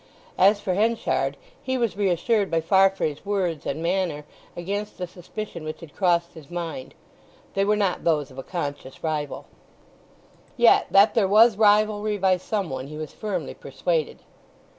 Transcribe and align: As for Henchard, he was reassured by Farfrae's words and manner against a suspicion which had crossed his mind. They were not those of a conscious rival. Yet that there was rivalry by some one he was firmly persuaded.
As 0.39 0.59
for 0.59 0.73
Henchard, 0.73 1.37
he 1.61 1.77
was 1.77 1.95
reassured 1.95 2.49
by 2.49 2.59
Farfrae's 2.59 3.23
words 3.23 3.67
and 3.67 3.83
manner 3.83 4.25
against 4.57 4.99
a 4.99 5.05
suspicion 5.05 5.63
which 5.63 5.81
had 5.81 5.95
crossed 5.95 6.33
his 6.33 6.49
mind. 6.49 6.95
They 7.53 7.63
were 7.63 7.75
not 7.75 8.03
those 8.03 8.31
of 8.31 8.39
a 8.39 8.43
conscious 8.43 9.03
rival. 9.03 9.45
Yet 10.57 10.87
that 10.89 11.13
there 11.13 11.27
was 11.27 11.55
rivalry 11.55 12.17
by 12.17 12.37
some 12.37 12.71
one 12.71 12.87
he 12.87 12.97
was 12.97 13.13
firmly 13.13 13.53
persuaded. 13.53 14.23